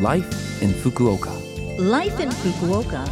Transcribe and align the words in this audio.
Life 0.00 0.60
in 0.60 0.70
Fukuoka. 0.70 1.30
Life 1.78 2.18
in 2.18 2.28
Fukuoka. 2.28 3.08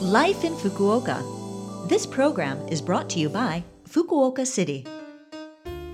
Life 0.00 0.44
in 0.44 0.54
Fukuoka. 0.54 1.88
This 1.88 2.06
program 2.06 2.56
is 2.68 2.80
brought 2.80 3.10
to 3.10 3.18
you 3.18 3.28
by 3.28 3.64
Fukuoka 3.88 4.46
City. 4.46 4.86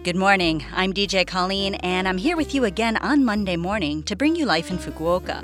Good 0.04 0.16
morning. 0.16 0.62
I'm 0.74 0.92
DJ 0.92 1.26
Colleen, 1.26 1.76
and 1.76 2.06
I'm 2.06 2.18
here 2.18 2.36
with 2.36 2.54
you 2.54 2.66
again 2.66 2.98
on 2.98 3.24
Monday 3.24 3.56
morning 3.56 4.02
to 4.02 4.14
bring 4.14 4.36
you 4.36 4.44
Life 4.44 4.70
in 4.70 4.76
Fukuoka. 4.76 5.42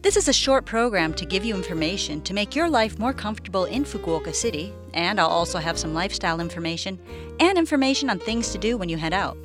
This 0.00 0.16
is 0.16 0.26
a 0.26 0.32
short 0.32 0.64
program 0.64 1.12
to 1.14 1.26
give 1.26 1.44
you 1.44 1.54
information 1.54 2.22
to 2.22 2.32
make 2.32 2.56
your 2.56 2.70
life 2.70 2.98
more 2.98 3.12
comfortable 3.12 3.66
in 3.66 3.84
Fukuoka 3.84 4.34
City, 4.34 4.72
and 4.94 5.20
I'll 5.20 5.28
also 5.28 5.58
have 5.58 5.78
some 5.78 5.92
lifestyle 5.92 6.40
information 6.40 6.98
and 7.40 7.58
information 7.58 8.08
on 8.08 8.18
things 8.18 8.52
to 8.52 8.58
do 8.58 8.78
when 8.78 8.88
you 8.88 8.96
head 8.96 9.12
out. 9.12 9.36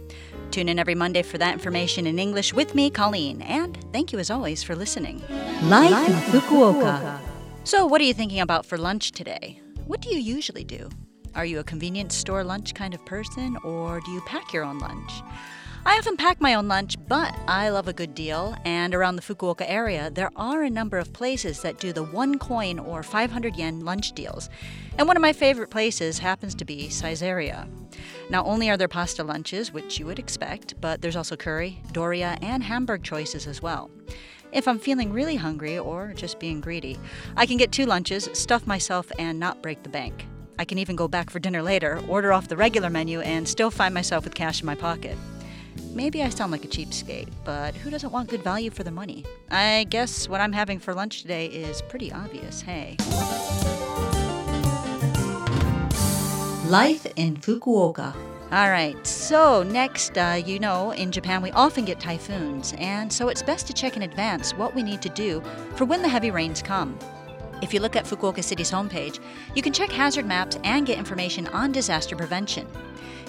Tune 0.51 0.69
in 0.69 0.79
every 0.79 0.95
Monday 0.95 1.21
for 1.21 1.37
that 1.37 1.53
information 1.53 2.07
in 2.07 2.17
English 2.17 2.53
with 2.53 2.73
me, 2.73 2.89
Colleen, 2.89 3.41
and 3.43 3.77
thank 3.93 4.11
you 4.11 4.19
as 4.19 4.31
always 4.31 4.63
for 4.63 4.75
listening. 4.75 5.21
Life, 5.63 6.09
in 6.09 6.15
Fukuoka. 6.41 7.19
So, 7.63 7.85
what 7.85 8.01
are 8.01 8.05
you 8.05 8.13
thinking 8.13 8.39
about 8.39 8.65
for 8.65 8.77
lunch 8.77 9.11
today? 9.11 9.61
What 9.85 10.01
do 10.01 10.09
you 10.09 10.19
usually 10.19 10.63
do? 10.63 10.89
Are 11.35 11.45
you 11.45 11.59
a 11.59 11.63
convenience 11.63 12.15
store 12.15 12.43
lunch 12.43 12.73
kind 12.73 12.93
of 12.93 13.05
person, 13.05 13.57
or 13.63 14.01
do 14.01 14.11
you 14.11 14.21
pack 14.21 14.51
your 14.51 14.63
own 14.63 14.79
lunch? 14.79 15.11
I 15.85 15.97
often 15.97 16.17
pack 16.17 16.41
my 16.41 16.53
own 16.53 16.67
lunch, 16.67 16.97
but 17.07 17.33
I 17.47 17.69
love 17.69 17.87
a 17.87 17.93
good 17.93 18.13
deal, 18.13 18.55
and 18.65 18.93
around 18.93 19.15
the 19.15 19.21
Fukuoka 19.21 19.65
area, 19.67 20.09
there 20.09 20.29
are 20.35 20.61
a 20.63 20.69
number 20.69 20.97
of 20.97 21.13
places 21.13 21.61
that 21.61 21.79
do 21.79 21.93
the 21.93 22.03
one 22.03 22.37
coin 22.37 22.79
or 22.79 23.01
500 23.01 23.55
yen 23.55 23.79
lunch 23.85 24.11
deals. 24.11 24.49
And 24.97 25.07
one 25.07 25.15
of 25.15 25.21
my 25.21 25.31
favorite 25.31 25.69
places 25.69 26.19
happens 26.19 26.53
to 26.55 26.65
be 26.65 26.89
Saizeriya. 26.89 27.67
Not 28.29 28.45
only 28.45 28.69
are 28.69 28.75
there 28.75 28.89
pasta 28.89 29.23
lunches, 29.23 29.71
which 29.71 29.97
you 29.97 30.05
would 30.05 30.19
expect, 30.19 30.79
but 30.81 31.01
there's 31.01 31.15
also 31.15 31.37
curry, 31.37 31.81
doria, 31.93 32.37
and 32.41 32.61
hamburg 32.61 33.01
choices 33.01 33.47
as 33.47 33.61
well. 33.61 33.89
If 34.51 34.67
I'm 34.67 34.79
feeling 34.79 35.13
really 35.13 35.37
hungry 35.37 35.79
or 35.79 36.13
just 36.13 36.39
being 36.39 36.59
greedy, 36.59 36.99
I 37.37 37.45
can 37.45 37.57
get 37.57 37.71
two 37.71 37.85
lunches, 37.85 38.29
stuff 38.33 38.67
myself, 38.67 39.11
and 39.17 39.39
not 39.39 39.63
break 39.63 39.83
the 39.83 39.89
bank. 39.89 40.25
I 40.59 40.65
can 40.65 40.77
even 40.77 40.97
go 40.97 41.07
back 41.07 41.29
for 41.29 41.39
dinner 41.39 41.63
later, 41.63 42.01
order 42.09 42.33
off 42.33 42.49
the 42.49 42.57
regular 42.57 42.89
menu, 42.89 43.21
and 43.21 43.47
still 43.47 43.71
find 43.71 43.93
myself 43.93 44.25
with 44.25 44.35
cash 44.35 44.59
in 44.59 44.65
my 44.65 44.75
pocket. 44.75 45.17
Maybe 45.93 46.21
I 46.21 46.29
sound 46.29 46.51
like 46.51 46.63
a 46.63 46.67
cheapskate, 46.67 47.29
but 47.43 47.73
who 47.75 47.89
doesn't 47.89 48.11
want 48.11 48.29
good 48.29 48.43
value 48.43 48.69
for 48.69 48.83
their 48.83 48.93
money? 48.93 49.25
I 49.49 49.85
guess 49.89 50.29
what 50.29 50.39
I'm 50.39 50.53
having 50.53 50.79
for 50.79 50.93
lunch 50.93 51.23
today 51.23 51.47
is 51.47 51.81
pretty 51.81 52.11
obvious, 52.11 52.61
hey. 52.61 52.97
Life 56.67 57.07
in 57.15 57.37
Fukuoka. 57.37 58.15
All 58.51 58.69
right, 58.69 59.05
so 59.05 59.63
next, 59.63 60.17
uh, 60.17 60.41
you 60.43 60.59
know, 60.59 60.91
in 60.91 61.11
Japan 61.11 61.41
we 61.41 61.51
often 61.51 61.85
get 61.85 61.99
typhoons, 61.99 62.73
and 62.77 63.11
so 63.11 63.27
it's 63.27 63.43
best 63.43 63.67
to 63.67 63.73
check 63.73 63.95
in 63.95 64.03
advance 64.03 64.55
what 64.55 64.73
we 64.73 64.83
need 64.83 65.01
to 65.03 65.09
do 65.09 65.41
for 65.75 65.85
when 65.85 66.01
the 66.01 66.09
heavy 66.09 66.31
rains 66.31 66.61
come. 66.61 66.97
If 67.61 67.73
you 67.73 67.81
look 67.81 67.95
at 67.95 68.05
Fukuoka 68.05 68.43
City's 68.43 68.71
homepage, 68.71 69.19
you 69.53 69.61
can 69.61 69.73
check 69.73 69.91
hazard 69.91 70.25
maps 70.25 70.57
and 70.63 70.85
get 70.85 70.97
information 70.97 71.47
on 71.47 71.71
disaster 71.71 72.15
prevention. 72.15 72.67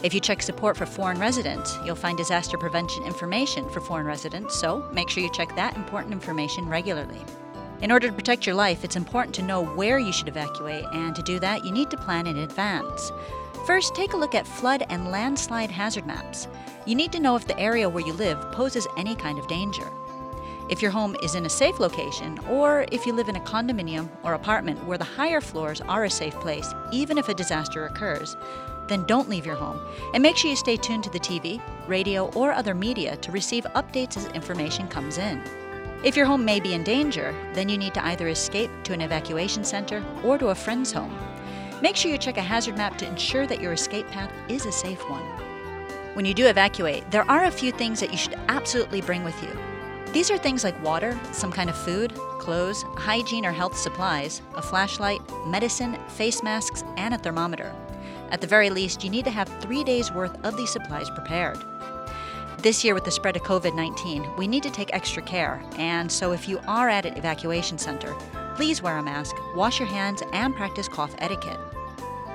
If 0.02 0.14
you 0.14 0.20
check 0.20 0.40
support 0.40 0.76
for 0.76 0.86
foreign 0.86 1.18
residents, 1.18 1.76
you'll 1.84 1.96
find 1.96 2.16
disaster 2.16 2.56
prevention 2.56 3.04
information 3.04 3.68
for 3.68 3.80
foreign 3.80 4.06
residents, 4.06 4.58
so 4.58 4.88
make 4.92 5.10
sure 5.10 5.22
you 5.22 5.32
check 5.32 5.54
that 5.56 5.76
important 5.76 6.12
information 6.12 6.68
regularly. 6.68 7.20
In 7.82 7.90
order 7.90 8.06
to 8.06 8.12
protect 8.12 8.46
your 8.46 8.54
life, 8.54 8.84
it's 8.84 8.96
important 8.96 9.34
to 9.36 9.42
know 9.42 9.64
where 9.64 9.98
you 9.98 10.12
should 10.12 10.28
evacuate, 10.28 10.84
and 10.92 11.14
to 11.16 11.22
do 11.22 11.40
that, 11.40 11.64
you 11.64 11.72
need 11.72 11.90
to 11.90 11.96
plan 11.96 12.26
in 12.26 12.38
advance. 12.38 13.10
First, 13.66 13.94
take 13.94 14.12
a 14.12 14.16
look 14.16 14.34
at 14.34 14.46
flood 14.46 14.86
and 14.90 15.10
landslide 15.10 15.70
hazard 15.70 16.06
maps. 16.06 16.46
You 16.86 16.94
need 16.94 17.12
to 17.12 17.20
know 17.20 17.36
if 17.36 17.46
the 17.46 17.58
area 17.58 17.88
where 17.88 18.06
you 18.06 18.12
live 18.12 18.52
poses 18.52 18.86
any 18.96 19.14
kind 19.14 19.38
of 19.38 19.48
danger. 19.48 19.90
If 20.70 20.80
your 20.80 20.92
home 20.92 21.16
is 21.20 21.34
in 21.34 21.46
a 21.46 21.50
safe 21.50 21.80
location, 21.80 22.38
or 22.48 22.86
if 22.92 23.04
you 23.04 23.12
live 23.12 23.28
in 23.28 23.34
a 23.34 23.40
condominium 23.40 24.08
or 24.22 24.34
apartment 24.34 24.82
where 24.86 24.98
the 24.98 25.04
higher 25.04 25.40
floors 25.40 25.80
are 25.80 26.04
a 26.04 26.10
safe 26.10 26.34
place, 26.34 26.72
even 26.92 27.18
if 27.18 27.28
a 27.28 27.34
disaster 27.34 27.86
occurs, 27.86 28.36
then 28.86 29.02
don't 29.06 29.28
leave 29.28 29.44
your 29.44 29.56
home. 29.56 29.80
And 30.14 30.22
make 30.22 30.36
sure 30.36 30.48
you 30.48 30.56
stay 30.56 30.76
tuned 30.76 31.02
to 31.02 31.10
the 31.10 31.18
TV, 31.18 31.60
radio, 31.88 32.30
or 32.36 32.52
other 32.52 32.72
media 32.72 33.16
to 33.16 33.32
receive 33.32 33.64
updates 33.74 34.16
as 34.16 34.28
information 34.28 34.86
comes 34.86 35.18
in. 35.18 35.42
If 36.04 36.16
your 36.16 36.26
home 36.26 36.44
may 36.44 36.60
be 36.60 36.74
in 36.74 36.84
danger, 36.84 37.34
then 37.52 37.68
you 37.68 37.76
need 37.76 37.94
to 37.94 38.06
either 38.06 38.28
escape 38.28 38.70
to 38.84 38.92
an 38.92 39.00
evacuation 39.00 39.64
center 39.64 40.04
or 40.22 40.38
to 40.38 40.50
a 40.50 40.54
friend's 40.54 40.92
home. 40.92 41.18
Make 41.82 41.96
sure 41.96 42.12
you 42.12 42.18
check 42.18 42.36
a 42.36 42.42
hazard 42.42 42.76
map 42.76 42.96
to 42.98 43.08
ensure 43.08 43.48
that 43.48 43.60
your 43.60 43.72
escape 43.72 44.06
path 44.06 44.32
is 44.48 44.66
a 44.66 44.72
safe 44.72 45.00
one. 45.10 45.24
When 46.14 46.26
you 46.26 46.32
do 46.32 46.46
evacuate, 46.46 47.10
there 47.10 47.28
are 47.28 47.46
a 47.46 47.50
few 47.50 47.72
things 47.72 47.98
that 47.98 48.12
you 48.12 48.18
should 48.18 48.38
absolutely 48.46 49.00
bring 49.00 49.24
with 49.24 49.42
you. 49.42 49.69
These 50.12 50.28
are 50.32 50.38
things 50.38 50.64
like 50.64 50.82
water, 50.82 51.16
some 51.30 51.52
kind 51.52 51.70
of 51.70 51.76
food, 51.76 52.12
clothes, 52.40 52.84
hygiene 52.96 53.46
or 53.46 53.52
health 53.52 53.76
supplies, 53.76 54.42
a 54.56 54.62
flashlight, 54.62 55.20
medicine, 55.46 55.96
face 56.08 56.42
masks, 56.42 56.82
and 56.96 57.14
a 57.14 57.18
thermometer. 57.18 57.72
At 58.30 58.40
the 58.40 58.46
very 58.48 58.70
least, 58.70 59.04
you 59.04 59.10
need 59.10 59.24
to 59.26 59.30
have 59.30 59.48
three 59.60 59.84
days' 59.84 60.10
worth 60.10 60.36
of 60.44 60.56
these 60.56 60.70
supplies 60.70 61.08
prepared. 61.10 61.58
This 62.58 62.82
year, 62.84 62.92
with 62.92 63.04
the 63.04 63.10
spread 63.12 63.36
of 63.36 63.42
COVID 63.42 63.76
19, 63.76 64.36
we 64.36 64.48
need 64.48 64.64
to 64.64 64.70
take 64.70 64.92
extra 64.92 65.22
care, 65.22 65.62
and 65.76 66.10
so 66.10 66.32
if 66.32 66.48
you 66.48 66.58
are 66.66 66.88
at 66.88 67.06
an 67.06 67.16
evacuation 67.16 67.78
center, 67.78 68.12
please 68.56 68.82
wear 68.82 68.98
a 68.98 69.02
mask, 69.02 69.36
wash 69.54 69.78
your 69.78 69.88
hands, 69.88 70.24
and 70.32 70.56
practice 70.56 70.88
cough 70.88 71.14
etiquette. 71.18 71.60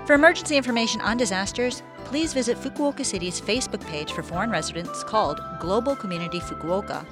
For 0.06 0.14
emergency 0.14 0.56
information 0.56 1.02
on 1.02 1.18
disasters, 1.18 1.84
please 2.06 2.34
visit 2.34 2.58
Fukuoka 2.58 3.06
City's 3.06 3.42
Facebook 3.42 3.86
page 3.88 4.14
for 4.14 4.24
foreign 4.24 4.50
residents 4.50 5.04
called 5.04 5.42
Global 5.60 5.96
Community 5.96 6.40
Fukuoka 6.40 7.06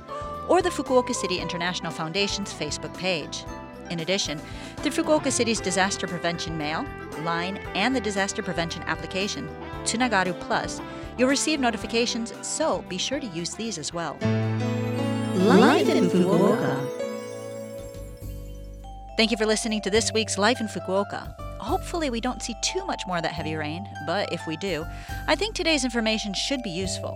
or 0.50 0.62
the 0.62 0.70
Fukuoka 0.70 1.14
City 1.14 1.40
International 1.40 1.92
Foundation's 1.92 2.54
Facebook 2.54 2.96
page. 2.98 3.46
In 3.90 4.00
addition, 4.00 4.40
through 4.78 4.92
Fukuoka 4.92 5.32
City's 5.32 5.60
Disaster 5.60 6.08
Prevention 6.08 6.58
Mail, 6.58 6.86
Line, 7.24 7.58
and 7.76 7.96
the 7.96 8.02
Disaster 8.02 8.42
Prevention 8.42 8.82
application, 8.84 9.50
Tsunagaru 9.84 10.40
Plus, 10.42 10.82
you'll 11.18 11.30
receive 11.30 11.60
notifications, 11.60 12.34
so 12.42 12.84
be 12.90 12.98
sure 12.98 13.20
to 13.20 13.28
use 13.28 13.54
these 13.56 13.78
as 13.78 13.94
well. 13.94 14.18
Life 15.36 15.90
in 15.90 16.06
Fukuoka. 16.10 16.90
Thank 19.16 19.30
you 19.30 19.38
for 19.38 19.46
listening 19.46 19.82
to 19.82 19.92
this 19.92 20.12
week's 20.14 20.38
Life 20.38 20.60
in 20.60 20.68
Fukuoka. 20.68 21.36
Hopefully, 21.60 22.10
we 22.10 22.20
don't 22.20 22.42
see 22.42 22.56
too 22.62 22.86
much 22.86 23.04
more 23.08 23.18
of 23.18 23.24
that 23.24 23.34
heavy 23.34 23.56
rain, 23.56 23.88
but 24.06 24.34
if 24.34 24.46
we 24.48 24.58
do, 24.58 24.86
I 25.28 25.36
think 25.36 25.56
today's 25.56 25.86
information 25.86 26.34
should 26.34 26.64
be 26.64 26.70
useful. 26.70 27.16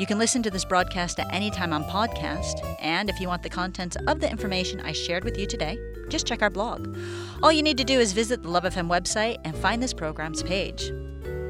You 0.00 0.06
can 0.06 0.18
listen 0.18 0.42
to 0.44 0.50
this 0.50 0.64
broadcast 0.64 1.20
at 1.20 1.30
any 1.30 1.50
time 1.50 1.74
on 1.74 1.84
podcast, 1.84 2.64
and 2.80 3.10
if 3.10 3.20
you 3.20 3.28
want 3.28 3.42
the 3.42 3.50
contents 3.50 3.98
of 4.06 4.18
the 4.18 4.30
information 4.30 4.80
I 4.80 4.92
shared 4.92 5.24
with 5.24 5.36
you 5.36 5.44
today, 5.44 5.78
just 6.08 6.26
check 6.26 6.40
our 6.40 6.48
blog. 6.48 6.96
All 7.42 7.52
you 7.52 7.62
need 7.62 7.76
to 7.76 7.84
do 7.84 8.00
is 8.00 8.14
visit 8.14 8.42
the 8.42 8.48
Love 8.48 8.62
FM 8.62 8.88
website 8.88 9.36
and 9.44 9.54
find 9.54 9.82
this 9.82 9.92
program's 9.92 10.42
page. 10.42 10.90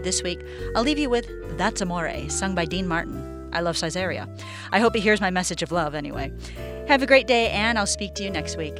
This 0.03 0.25
week, 0.25 0.43
I'll 0.75 0.83
leave 0.83 0.99
you 0.99 1.09
with 1.09 1.31
That's 1.59 1.81
Amore, 1.81 2.29
sung 2.29 2.57
by 2.57 2.65
Dean 2.65 2.89
Martin. 2.89 3.49
I 3.53 3.61
love 3.61 3.77
Saizeriya. 3.77 4.29
I 4.73 4.81
hope 4.81 4.97
he 4.97 5.01
hears 5.01 5.21
my 5.21 5.31
message 5.31 5.63
of 5.63 5.71
love 5.71 5.95
anyway. 5.95 6.33
Have 6.89 7.03
a 7.03 7.07
great 7.07 7.29
day, 7.29 7.51
and 7.51 7.79
I'll 7.79 7.87
speak 7.87 8.15
to 8.17 8.25
you 8.25 8.31
next 8.31 8.57
week. 8.57 8.77